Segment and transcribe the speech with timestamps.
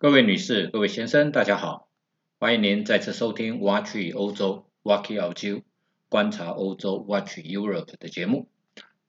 [0.00, 1.90] 各位女士、各位先生，大家好，
[2.38, 5.60] 欢迎您再次收听《Watch 欧洲 Walk 澳洲
[6.08, 8.48] 观察欧洲 Watch Europe》的节目。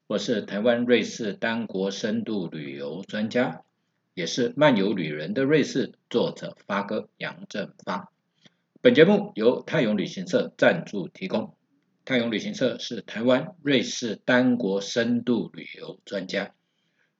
[0.07, 3.61] 我是台湾瑞士单国深度旅游专家，
[4.13, 8.11] 也是漫游旅人的瑞士作者发哥杨振发。
[8.81, 11.55] 本节目由泰永旅行社赞助提供。
[12.03, 16.53] 泰永旅行社是台湾瑞士单国深度旅游专家，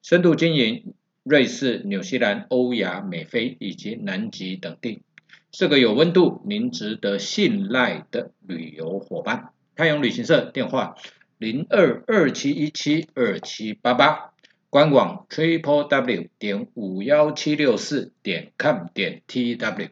[0.02, 0.94] 深度经营。
[1.24, 5.04] 瑞士、纽西兰、欧亚、美非以及南极等地，
[5.52, 9.50] 是个有温度、您值得信赖的旅游伙伴。
[9.76, 10.96] 太阳旅行社电话
[11.38, 14.34] 零二二七一七二七八八，
[14.72, 19.90] 官网 triple w 点五幺七六四点 com 点 t w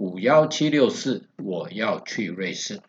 [0.00, 2.80] 五幺七六四，我要去瑞士。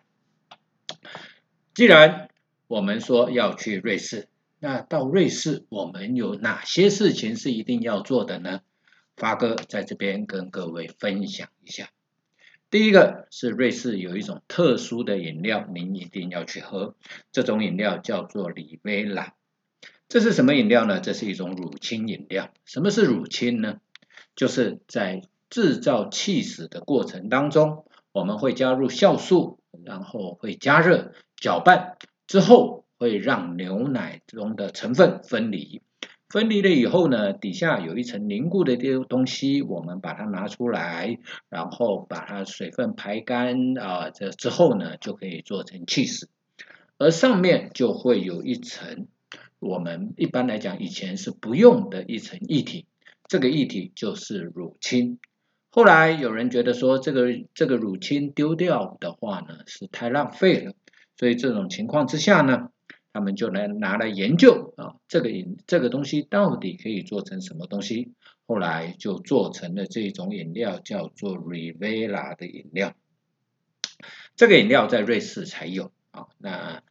[1.76, 2.30] 既然
[2.68, 4.28] 我们说要去瑞士。
[4.60, 8.62] 那到瑞士，我们有哪些事情是一定要做的呢？
[9.16, 11.90] 发哥在这边跟各位分享一下。
[12.72, 16.96] 第一个是瑞士有一种特殊的饮料，您一定要去喝。
[17.32, 19.36] 这种饮料叫做里维拉。
[20.10, 21.00] 这是什么饮料呢？
[21.02, 22.52] 这是一种乳清饮料。
[22.66, 23.80] 什么是乳清呢？
[24.36, 32.87] 就是在制造气死的过程当中，我们会加入酵素，然后会加热搅拌之后。
[32.98, 35.82] 会让牛奶中的成分分离，
[36.30, 46.24] 分离了以后呢，底下有一层凝固的这东西，我们把它拿出来，然后把它水分排干啊，这之后呢，就可以做成 cheese，
[46.98, 49.08] 而上面就会有一层
[49.60, 52.88] 我们一般来讲以前是不用的一层液体，
[53.28, 55.20] 这个液体就是乳清。
[55.70, 60.74] 后来有人觉得说，这个这个乳清丢掉的话呢，是太浪费了，
[61.16, 62.70] 所以这种情况之下呢。
[63.18, 68.14] 他们就来拿来研究啊，这个饮这个东西到底可以做成什么东西？
[68.46, 72.94] 后来就做成了这种饮料，叫做 Rivera 的饮料。
[74.36, 76.84] 这个饮料在瑞士才有啊，那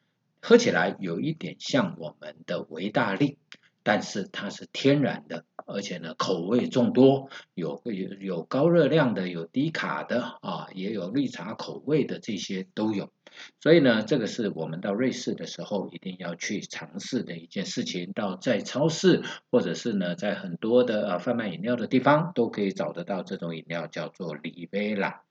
[0.43, 3.39] 喝起来有一点像我们的维大利，
[3.87, 13.13] 但是它是天然的，而且呢口味众多，有有有高热量的，有低卡的啊，也有绿茶口味的，这些都有。
[13.61, 18.11] 所以呢，这个是我们到瑞士的时候一定要去尝试的一件事情。
[18.13, 25.23] 到在超市或者是呢，在很多的呃贩卖饮料的地方都可以找得到这种饮料，叫做里贝拉。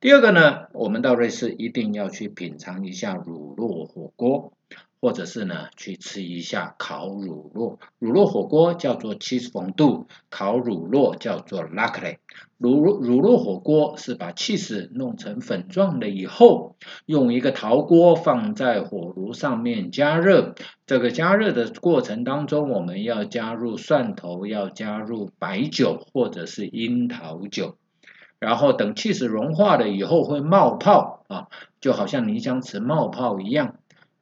[0.00, 4.52] 第二个呢，我们到瑞士一定要去品尝一下乳酪火锅。
[5.00, 12.18] 或者是呢，去吃一下烤乳酪，乳酪火锅叫做 cheese fondue，烤乳酪叫做 l u c k l y
[12.58, 20.54] 乳乳酪火锅是把 cheese 弄成粉状了以后，用一个陶锅放在火炉上面加热。
[20.86, 27.76] 这个加热的过程当中，我们要加入蒜头，要加入白酒或者是樱桃酒，
[28.38, 31.48] 然后等 cheese 融化了以后会冒泡啊，
[31.82, 33.76] 就好像泥浆池冒泡一样。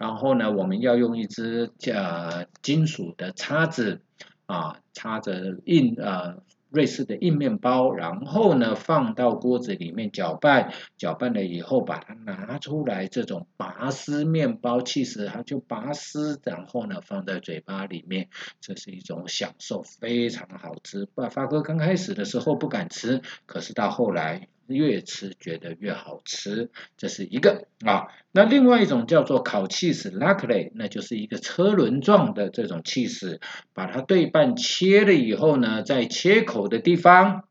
[0.05, 4.03] 然后呢，我们要用一支呃金属的叉子
[4.45, 18.29] 啊，插着硬呃瑞士的硬面包，然后呢放到锅子里面搅拌，搅拌了以后把它拿出来，这种拔丝面包，其实它就拔丝，然后呢放在嘴巴里面，
[18.61, 21.09] 这是一种享受，非常好吃。
[21.15, 24.49] 发发哥刚开始的时候不敢吃，可是到后来。
[24.67, 28.09] 越吃觉得越好吃，这是一个啊。
[28.33, 33.39] 那另外一种叫做烤 cheese l u c k l y 那就是一个车轮状的这种 cheese，，
[33.73, 37.45] 把它对半切了以后呢，在切口的地方。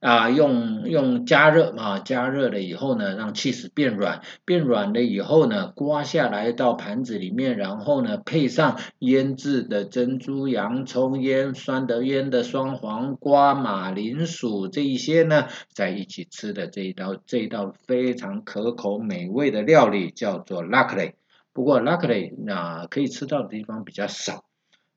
[0.00, 21.12] 啊，用用加热啊，加热了以后呢，让气 h 变软，变软了以后呢，刮下来到盘子里面，然后呢，配上腌制的珍珠洋葱、腌酸的腌的双黄瓜、马铃薯这一些呢，在一起吃的这一道这一道非常可口美味的料理叫做 luckily。
[21.52, 24.44] 不过 luckily 那可以吃到的地方比较少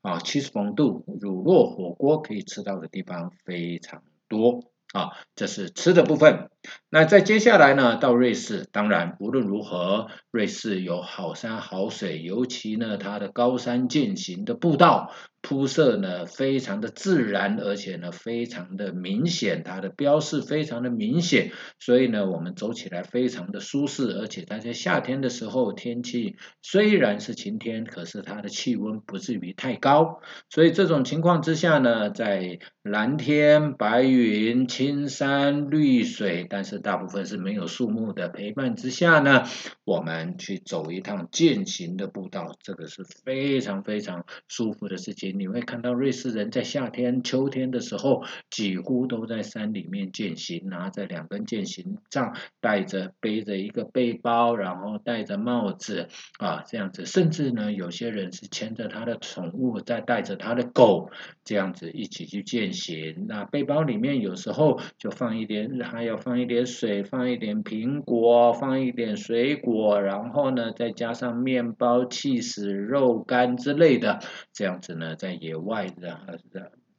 [0.00, 4.02] 啊，七十风度乳酪火锅可以吃到的地方非常。
[4.34, 6.50] 多啊，这是吃的部分。
[6.90, 15.12] 那在接下来呢，到瑞士，当然无论如何，瑞士有好山好水，尤其呢，它的高山践行的步道。
[15.46, 39.42] 铺设呢非常的自然，而且呢非常的明显，它的标示非常的明显，所以呢我们走起来非常的舒适，而且它在夏天的时候天气虽然是晴天，可是它的气温不至于太高，所以这种情况之下呢，在蓝天白云、青山绿水，但是大部分是没有树木的陪伴之下呢，
[39.82, 45.36] 我们去走一趟践行的步道，这个是非常非常舒服的事情。
[45.36, 56.06] 你会看到瑞士人在夏天、秋天的时候，几乎都在山里面践行，拿着两根践行杖，带着背着一个背包，然后戴着帽子
[56.38, 57.04] 啊，这样子。
[57.04, 61.10] 甚至呢，有些人是牵着他的宠物，再带着他的狗，
[61.42, 63.26] 这样子一起去践行。
[63.26, 74.20] 那背包里面有时候就放一点，还要放一一点水，放一点苹果，放一点水果，然后呢，再加上面包、气死肉干之类的，
[74.52, 76.20] 这样子呢，在野外的。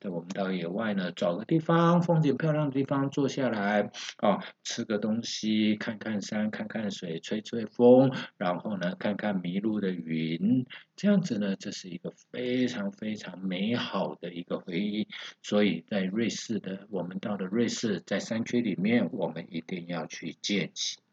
[0.09, 10.65] 我们到野外呢，找个地方，风景漂亮的地方坐下来，啊，吃个东西，看看山，看看水，吹吹风，然后呢，看看迷路的云，
[10.95, 15.07] 这样子呢，这是一个非常非常美好的一个回忆。
[15.41, 21.04] 所以在瑞士的，我们到了瑞士，在山区里面，我们一定要去见习。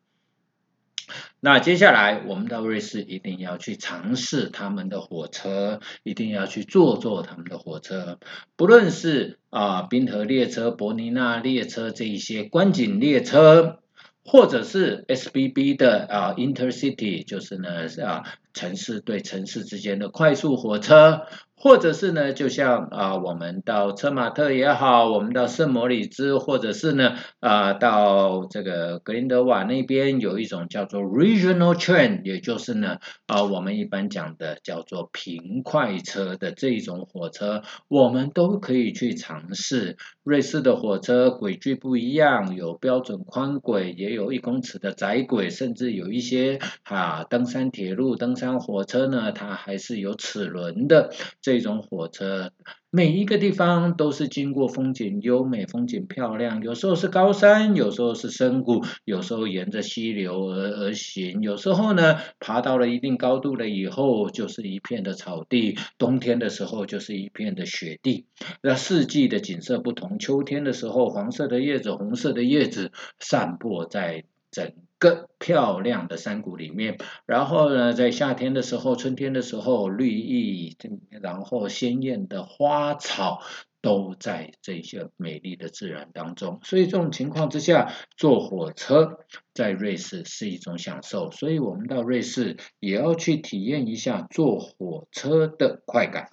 [1.40, 8.18] 那接下来我们到瑞士一定要去尝试他们的火车，一定要去坐坐他们的火车，
[8.56, 13.80] 不论是啊冰河列车、伯尼纳列车这一些观景列车，
[14.24, 21.22] 或者是 SBB 的啊 Intercity，就是呢啊城市对城市之间的快速火车。
[21.54, 39.96] 或者是呢，就像啊，我们到车马特也好，我们到圣摩里兹，或者是呢啊，到这个格林德瓦那边有一种叫做 Regional Train，也就是呢啊，我们一般讲的叫做平快车的这种火车，我们都可以去尝试。
[40.24, 51.14] 瑞士的火车轨距不一样，有标准宽轨，也有一公尺的窄轨，甚至有一些啊登山铁路、登山像火车呢，它还是有齿轮的。
[51.40, 52.50] 这这种火车，
[52.90, 56.62] 每一个地方都是经过风景优美、风景漂亮。
[56.62, 61.42] 有时候是高山，有时候是深谷，有时候沿着溪流而而行。
[61.42, 65.76] 有时候呢，爬到了一定高度了以后，就是一片的草地。
[65.98, 68.26] 冬天的时候，就是一片的雪地。
[68.62, 72.90] 那四季的景色不同，秋天的时候，黄色的叶子、红色的叶子
[73.20, 74.72] 散播在整。
[75.02, 76.96] 个漂亮的山谷里面，
[77.26, 80.76] 然后呢，在夏天的时候、春天的时候，绿意，
[81.20, 83.42] 然后鲜艳的花草
[83.80, 86.60] 都在这些美丽的自然当中。
[86.62, 89.18] 所以这种情况之下，坐火车
[89.52, 91.32] 在瑞士是一种享受。
[91.32, 96.28] 所以我们到瑞士也要去体验一下坐火车的快感。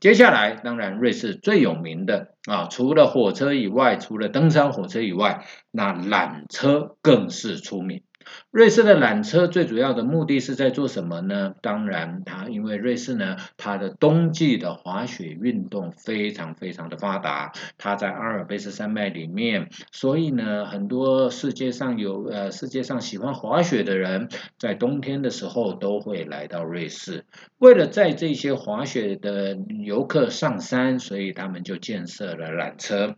[0.00, 8.02] 接下来，当然，瑞士最有名的啊，除了火车以外，除了登山火车以外，那缆车更是出名。
[8.50, 11.54] 瑞士的缆车最主要的目的是在做什么呢？
[11.60, 24.28] 当然，它因为瑞士呢，它的冬季的滑雪运动非常非常的发达，它在阿尔卑斯山脉里面，所以呢，很多世界上有呃世界上喜欢滑雪的人，
[24.58, 27.24] 在冬天的时候都会来到瑞士，
[27.58, 33.16] 为了载这些滑雪的游客上山，所以他们就建设了缆车。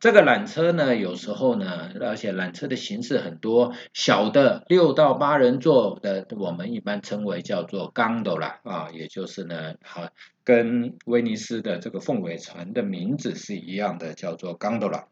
[0.00, 10.08] 这个缆车呢，有时候呢，而且缆车的形式很多，小的六到八人座的，我们一般称为叫做 gondola 啊，也就是呢，好
[10.42, 15.04] 跟威尼斯的这个凤尾船的名字是一样的，叫做 gondola。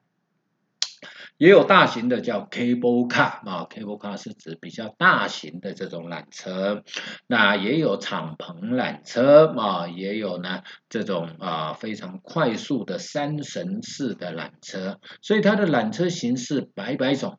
[1.38, 6.82] 也有大型的叫 cable car 啊，cable car 是指比较大型的这种缆车。
[7.26, 17.38] 那也有敞篷缆车啊，也有呢这种啊非常快速的三神式的缆车，所以它的缆车形式百百种。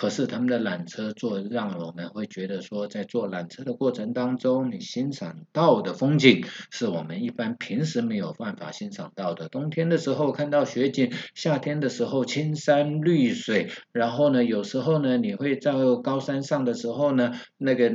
[0.00, 9.50] 可是他们的缆车坐，让我们会觉得说，在坐缆车的过程当中，你欣赏到的风景是我们一般平时没有办法欣赏到的。
[9.50, 17.92] 冬天的时候看到雪景，夏天的时候青山绿水，然后呢，有时候呢，你会在高山上的时候呢，那个。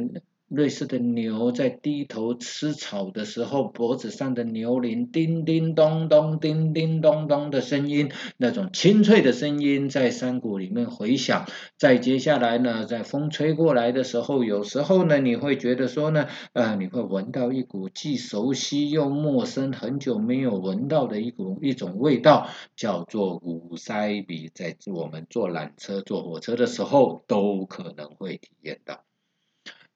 [0.48, 11.48] 瑞士的牛在低头吃草的时候，脖子上的牛铃叮叮咚咚、叮叮咚咚的声音，那种清脆的声音在山谷里面回响。
[11.78, 29.05] 再接下来呢，在风吹过来的时候，有时候呢，你会觉得说呢，呃，你会闻到一股既熟悉又陌生、很久没有闻到的一股一种味道，叫做五塞比，在我们坐缆车、坐火车的时候都可能会体验到。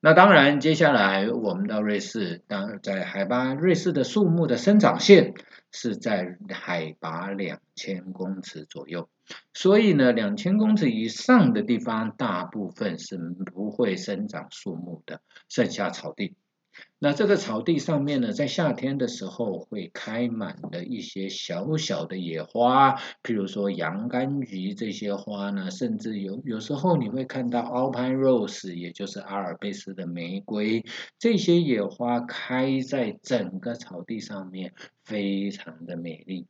[0.02, 5.34] 那当然，接下来我们到瑞士，当在海拔，瑞士的树木的生长线
[5.74, 9.10] 是在海拔两千公尺左右，
[9.54, 16.34] 所以呢，两千公尺以上的地方，大部分是不会生长树木的，剩下草地。
[17.02, 30.84] 那这个草地上面呢，在夏天的时候会开满了一些小小的野花，譬如说洋甘菊这些花呢，甚至有有时候你会看到 Alpine Rose，也就是阿尔卑斯的玫瑰，
[31.18, 34.74] 这些野花开在整个草地上面，
[35.06, 36.48] 非常的美丽。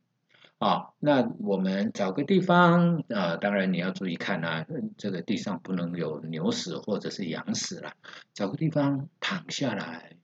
[0.58, 4.66] 啊，那我们找个地方啊，当然你要注意看啊，
[4.98, 7.92] 这个地上不能有牛屎或者是羊屎了。
[8.34, 10.16] 找个地方躺下来，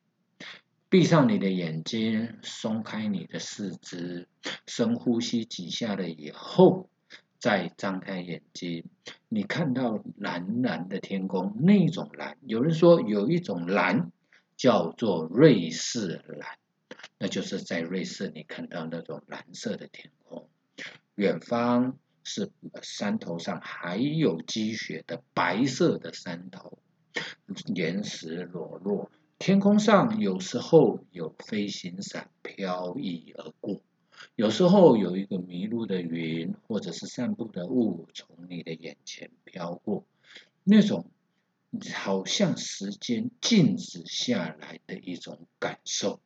[0.88, 4.28] 闭上你的眼睛，松开你的四肢，
[4.66, 6.88] 深呼吸几下了以后，
[7.38, 8.84] 再张开眼睛，
[9.28, 14.12] 你看到蓝蓝的天空，那种蓝，有人说有一种蓝
[14.56, 16.56] 叫做瑞士蓝。
[17.18, 20.48] 那就是在瑞士，你看到那种蓝色的天空，
[21.14, 22.50] 远方是
[22.82, 26.78] 山头上还有积雪的白色的山头，
[27.74, 33.80] 岩石裸露，天空上有时候有飞行伞飘逸而过，
[34.34, 40.04] 有时候有一个迷路的云或者是散步的雾从你的眼前飘过，
[40.64, 41.10] 那种
[41.94, 46.20] 好像时间静止下来的一种感受。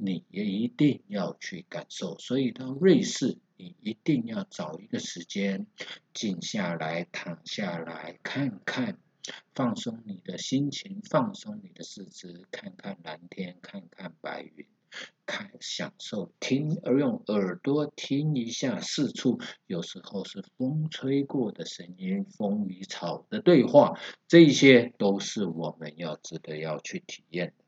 [0.00, 5.66] 你也一定要去感受，所以到瑞士，你一定要找一个时间
[6.14, 8.96] 静下来、躺下来，看看，
[9.54, 14.66] 放松你的心情，放松你的四肢，看看蓝天，看看白云，
[15.26, 27.67] 看享受听，而用耳朵听一下四处，有时候是风吹过的声音，风与草的对话，这些都是我们要值得要去体验的。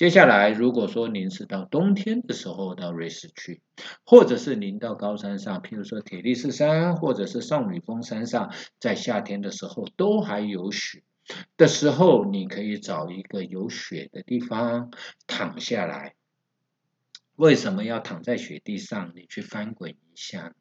[0.00, 3.60] 接下来，如果说您是到冬天的时候到瑞士去，
[4.02, 11.02] 或者是您到高山上，譬如说铁力士山或者是少女峰山上，在夏天的时候都还有雪
[11.58, 14.90] 的时候，你可以找一个有雪的地方
[15.26, 16.14] 躺下来。
[17.36, 19.12] 为什么要躺在雪地上？
[19.14, 20.54] 你去翻滚一下，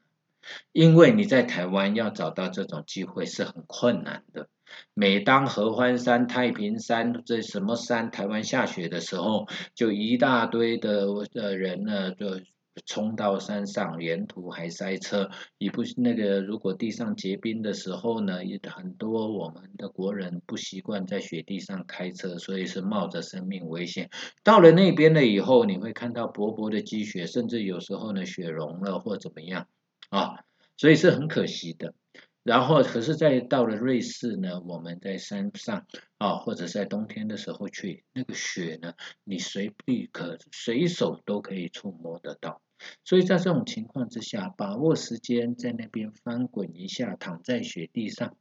[0.72, 4.48] 因为你在台湾要找到这种机会是很困难的。
[4.93, 12.39] 每当合欢山、太平山这什么山台湾下雪的时候，就一大堆的的人呢，就
[12.86, 15.31] 冲到山上，沿途还塞车。
[15.58, 24.12] 也不那个，如果地上结冰的时候呢，也很多我们的国人不习惯在雪地上开车，所以是冒着生命危险。
[24.43, 29.67] 到了那边了以后，你会看到薄薄的积雪，甚至有时候呢雪融了或怎么样
[30.09, 30.43] 啊，
[30.77, 31.93] 所以是很可惜的。
[32.41, 35.85] 然后，可是，在到了瑞士呢，我们在山上
[36.17, 42.61] 啊，或者在冬天的时候去，那个雪呢，你随地可随手都可以触摸得到。
[43.03, 48.35] 所以在这种情况之下，把握时间在那边翻滚一下，躺在雪地上，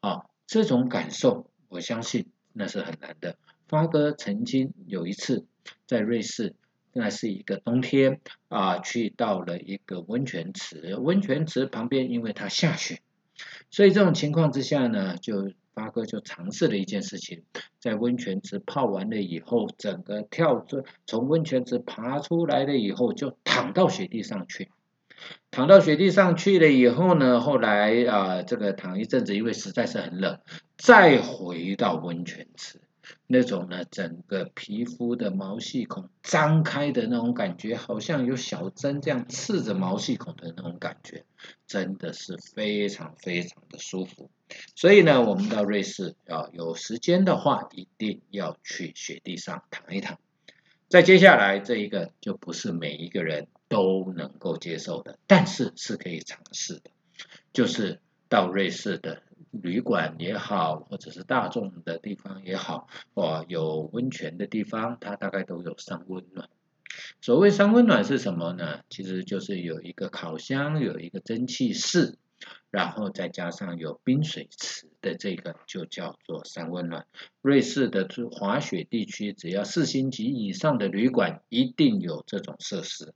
[0.00, 3.38] 啊，这种感受，我相信那是很难的。
[3.66, 5.46] 发哥曾经有一次
[5.86, 6.54] 在瑞士，
[6.94, 13.00] 那是一个冬天啊，去到了一个温泉池，温泉池旁边，因为它下雪。
[13.70, 17.42] 所以这种情况之下呢，就八哥就尝试了一件事情，
[17.80, 24.70] 在温泉池泡完了以后，整个跳出从温泉池爬出来了以后，就躺到雪地上去，
[25.50, 30.38] 躺到雪地上去了以后呢，后来啊，这个躺一阵子，因为实在是很冷，
[30.78, 32.80] 再回到温泉池。
[33.26, 41.24] 那种呢，整个皮肤的毛细孔张开的那种感觉，好像有小针这样刺着毛细孔的那种感觉，
[41.66, 44.30] 真的是非常非常的舒服。
[44.74, 50.18] 所以呢，我们到瑞士啊，有时间的话，一定要去雪地上躺一躺。
[50.88, 56.90] 再接下来这一个，就不是每一个人都能够接受的，但是是可以尝试的，
[57.52, 59.22] 就是到瑞士的。
[59.62, 66.48] 旅馆也好，或者是大众的地方也好，哦，有温泉的地方，它大概都有上温暖。
[67.20, 68.80] 所谓三温暖是什么呢？
[68.88, 72.16] 其实就是有一个烤箱，有一个蒸汽室，
[72.70, 77.06] 然后再加上有冰水池的这个，就叫做三温暖。
[77.42, 83.12] 瑞士的滑雪地区，只要四星级以上的旅馆，一定有这种设施。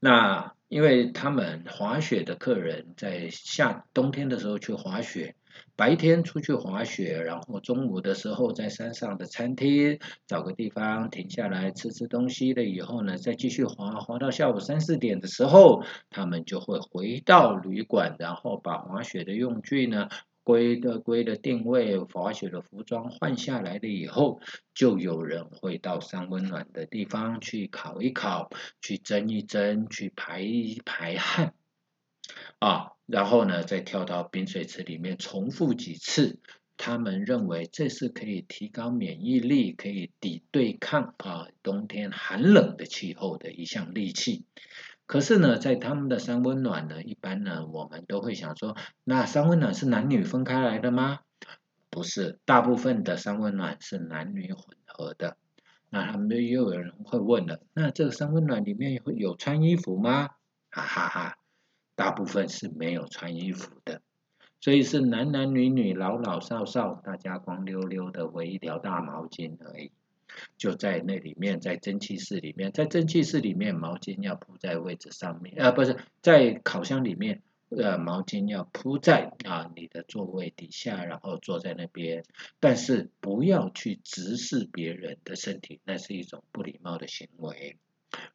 [0.00, 5.34] 那因为他们滑雪的客人在夏冬天的时候去滑雪，
[5.76, 20.08] 白天出去滑雪，然后中午的时候在山上的餐厅找个地方停下来吃吃东西了以后呢，再继续滑，滑到下午三四点的时候，他们就会回到旅馆，然后把滑雪的用具呢。
[20.44, 24.40] 归的归的定位，滑雪的服装换下来了以后，
[24.74, 31.54] 就有人会到山温暖的地方去烤一烤，去蒸一蒸，去排一排汗，
[32.58, 36.40] 啊，然后呢再跳到冰水池里面重复几次，
[36.76, 44.44] 他们认为这是可以提高免疫力、可以抵对抗啊冬天寒冷的气候的一项利器。
[45.06, 51.18] 可是呢，在他们的三温暖呢，一般呢，我们都会想说，那三温暖是男女分开来的吗？
[51.90, 55.36] 不是，大部分的三温暖是男女混合的。
[55.90, 60.30] 那他们又有人会问了，那这个三温暖里面会有穿衣服吗？
[60.70, 61.36] 哈哈哈，
[61.94, 64.00] 大部分是没有穿衣服的，
[64.58, 69.92] 所以是男男女女、老老少少，大家光溜溜的围一条大毛巾而已。
[70.56, 82.24] 就在那里面，在蒸汽室里面，在蒸汽室里面，毛巾要铺在位置上面，呃，不是在烤箱里面，呃，毛巾要铺在啊你的座位底下，然后坐在那边，
[82.60, 87.76] 但是不要去直视别人的身体，那是一种不礼貌的行为。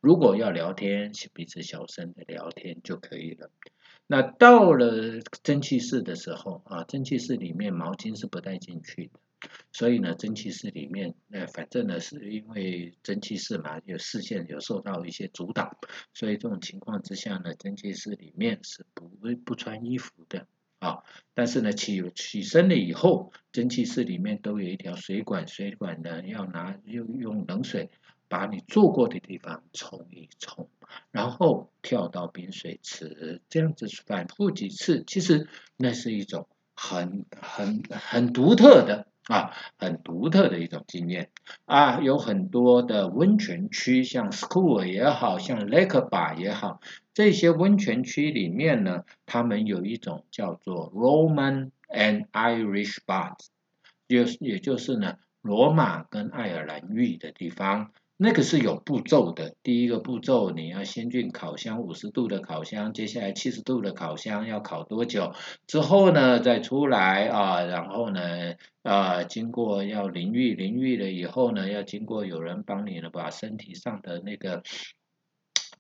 [0.02, 3.52] 如果要聊天，彼此小声的聊天就可以了。
[4.08, 9.20] 那到了蒸汽室的时候啊，蒸汽室里面毛巾是不带进去的。
[9.72, 15.78] 所以呢，蒸汽室里面，呃，反正呢，是因为蒸汽室嘛，有视线有受到一些阻挡，
[16.14, 20.48] 所以这种情况之下呢，蒸汽室里面是不会不穿衣服的
[20.80, 21.04] 啊。
[21.36, 27.92] 但是呢，起起身了以后，蒸汽室里面都有一条水管，水管呢要拿用用冷水
[28.28, 30.70] 把你坐过的地方冲一冲，
[31.12, 39.07] 然后跳到冰水池，这样子反复几次，其实那是一种很很很独特的。
[39.28, 41.30] 啊，很独特的一种经验
[41.66, 46.80] 啊，有很多的温泉区，像 School 也好像 Lake Bar 也好，
[47.14, 53.48] 这些温泉区里面呢，他们有一种叫做 Roman and Irish Baths，
[54.08, 57.92] 也也就是呢，罗马跟爱尔兰浴的地方。
[58.20, 65.34] 那个是有步骤的，第一个步骤你要先进烤箱五十度的烤箱，接下来七十度的烤箱要烤多久？
[65.68, 68.22] 之后呢再出来啊，然后呢
[68.82, 74.64] 啊经过要淋浴，淋浴了以后呢要经过有人帮你呢把身体上的那个。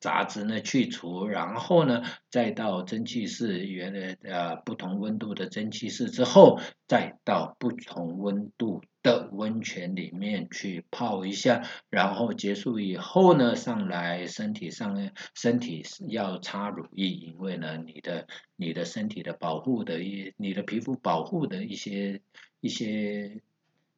[0.07, 22.22] 杂质呢去除，然后呢，再到蒸汽室，原来呃不同温度的蒸汽室之后，再到不同温度的温泉里面去泡一下，然后结束以后呢，上来身体上身体要擦乳液，因为呢你的你的身体的保护的一你的皮肤保护的一些
[22.61, 23.41] 一些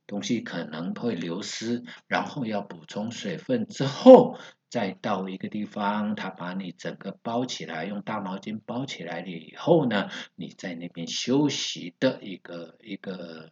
[0.07, 4.39] 东西可能会流失，然后要补充水分之后。
[4.69, 13.49] 再到一个地方，他把你整个包起来，用大毛巾包起来了以后呢，你在那边休息的一个一个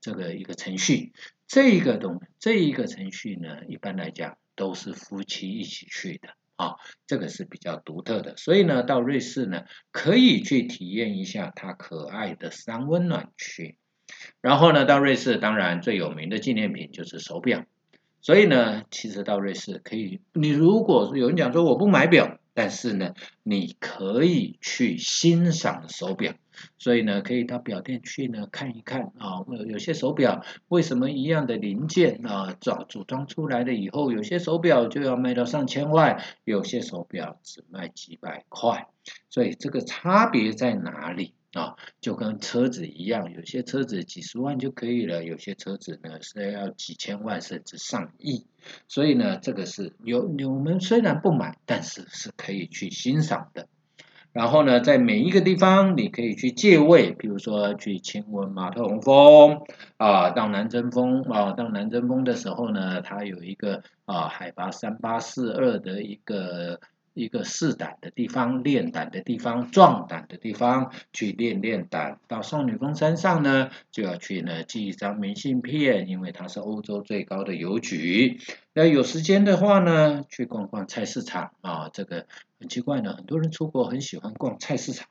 [0.00, 1.14] 这个一个程序，
[1.46, 6.76] 这一个东这一个程序呢，一般来讲都是夫妻一起去的啊，
[7.06, 8.36] 这个是比较独特的。
[8.36, 13.78] 所以呢，到瑞士呢，可以去体验一下它可爱的三温暖区。
[14.42, 17.64] 然后呢，到瑞士当然最有名的纪念品就是手表。
[18.20, 26.34] 所以呢，其实到瑞士可以，你如果有人讲说我不买表，但是呢，你可以去欣赏手表。
[26.76, 38.88] 所以呢，可以到表店去呢看一看啊，有些手表为什么一样的零件啊，装组装出来了以后，有些手表就要卖到上千万，有些手表只卖几百块，
[39.30, 41.34] 所以这个差别在哪里？
[41.54, 48.44] 啊，就跟车子一样，有些车子几十万就可以了，有些车子呢是要几千万甚至上亿。
[48.86, 53.66] 所以呢，这个是有我们虽然不买，但是是可以去欣赏的。
[54.34, 59.62] 然后呢，在每一个地方你可以去借位，比如说去亲吻马特洪峰
[59.96, 66.78] 啊，到南针峰啊，到南针峰的时候呢，它有一个啊海拔三八四二的一个。
[67.18, 72.20] 一个试胆的地方，练胆的地方，壮胆的地方，去练练胆。
[72.28, 78.38] 到少女峰山上呢，就要去呢寄一张明信片，因为它是欧洲最高的邮局。
[78.72, 81.88] 那有时间的话呢，去逛逛菜市场啊。
[81.92, 82.26] 这个
[82.60, 85.08] 很奇怪呢，很多人出国很喜欢逛菜市场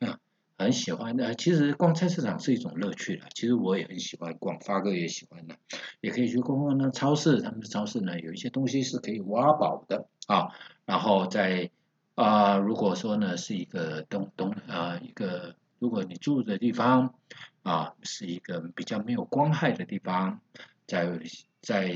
[0.00, 0.18] 啊，
[0.58, 1.36] 很喜欢的。
[1.36, 3.26] 其实逛菜市场是一种乐趣了。
[3.34, 5.54] 其实我也很喜欢逛，发哥也喜欢的，
[6.00, 7.40] 也可以去逛逛那超市。
[7.40, 10.48] 他们的超市呢，有一些东西是可以挖宝的啊。
[10.86, 11.70] 然后在
[12.14, 17.14] 啊，如果说呢是一个东东啊一个，如果你住的地方
[17.62, 20.40] 啊是一个比较没有光害的地方，
[20.86, 21.20] 在
[21.60, 21.94] 在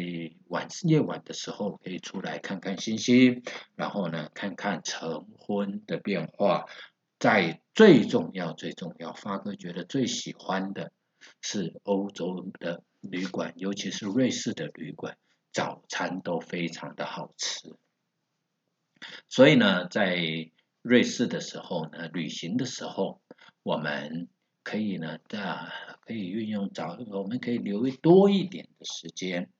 [0.48, 3.42] 晚夜晚的时候可以出来看看星星，
[3.76, 6.66] 然后呢看看晨昏的变化。
[7.18, 10.90] 在最重要最重要，发哥觉得最喜欢的
[11.42, 15.16] 是欧洲的旅馆，尤其是瑞士的旅馆，
[15.52, 17.76] 早餐都非常的好吃。
[19.28, 20.16] 所以呢，在
[20.82, 23.20] 瑞士的时候呢，旅行的时候，
[23.62, 24.28] 我们
[24.62, 25.72] 可以呢，啊，
[26.04, 29.50] 可以运用早，我们可以留多一点的时间。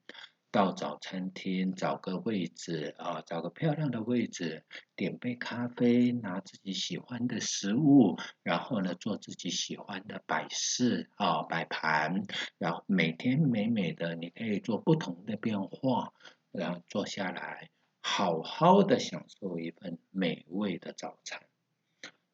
[0.53, 4.65] 到早餐厅找个位置啊，找个漂亮的位置，
[4.97, 12.25] 点杯咖啡，拿自己喜欢的食物，然后呢做自己喜欢的摆饰啊摆盘，
[12.57, 16.11] 然后每天美美的，你可以做不同的变化，
[16.51, 17.69] 然后坐下来
[18.01, 21.41] 好好的享受一份美味的早餐。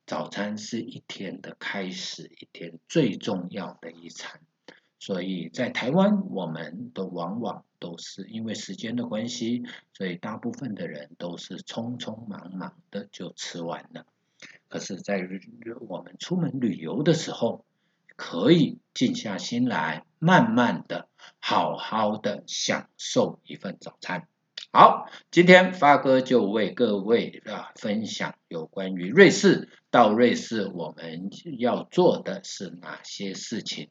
[0.06, 4.42] 早餐是一天的开始，一天最重要的一餐。
[5.00, 14.06] 所以在台湾，我们都往往都是因为时间的关系，所以大部分的人都是匆匆忙忙的就吃完了。
[14.70, 15.20] 可是，在
[15.82, 17.66] 我们出门旅游的时候，
[18.16, 21.08] 可以静下心来，慢慢的、
[21.40, 24.28] 好好的享受一份早餐。
[24.80, 33.90] 好，今天发哥就为各位啊分享有关于瑞士到瑞士我们要做的是哪些事情。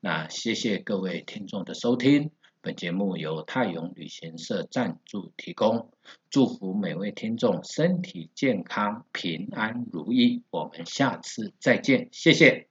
[0.00, 5.92] 那谢谢各位听众的收听，本节目由泰永旅行社赞助提供，
[6.28, 12.66] 祝福每位听众身体健康、平安如意，我们下次再见，谢谢。